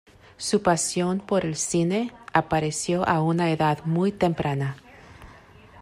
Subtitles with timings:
[0.37, 4.75] Su pasión por el cine apareció a una edad muy temprana.